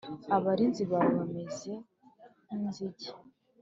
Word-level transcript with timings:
Abarinzi 0.35 0.83
bawe 0.91 1.09
bameze 1.19 1.73
nk 2.45 2.51
inzige 2.55 3.09